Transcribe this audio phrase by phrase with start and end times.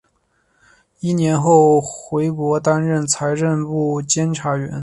[0.99, 4.79] 一年后回国担任财政部监察员。